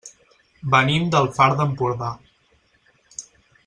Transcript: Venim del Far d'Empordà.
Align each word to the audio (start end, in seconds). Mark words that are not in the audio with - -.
Venim 0.75 1.05
del 1.17 1.29
Far 1.37 1.49
d'Empordà. 1.61 2.11